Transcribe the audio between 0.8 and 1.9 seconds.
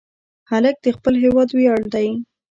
د خپل هېواد ویاړ